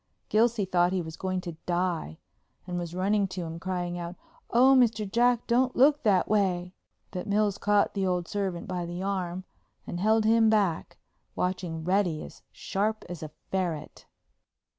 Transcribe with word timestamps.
Gilsey 0.29 0.65
thought 0.65 0.93
he 0.93 1.01
was 1.03 1.15
going 1.15 1.41
to 1.41 1.57
die 1.67 2.17
and 2.65 2.79
was 2.79 2.89
for 2.89 2.97
running 2.97 3.27
to 3.27 3.41
him, 3.43 3.59
crying 3.59 3.99
out, 3.99 4.15
"Oh, 4.49 4.75
Mr. 4.75 5.07
Jack, 5.07 5.45
don't 5.45 5.75
look 5.75 6.01
that 6.01 6.27
way." 6.27 6.73
But 7.11 7.27
Mills 7.27 7.59
caught 7.59 7.93
the 7.93 8.07
old 8.07 8.27
servant 8.27 8.67
by 8.67 8.87
the 8.87 9.03
arm 9.03 9.43
and 9.85 9.99
held 9.99 10.25
him 10.25 10.49
back, 10.49 10.97
watching 11.35 11.83
Reddy 11.83 12.23
as 12.23 12.41
sharp 12.51 13.05
as 13.09 13.21
a 13.21 13.29
ferret. 13.51 14.07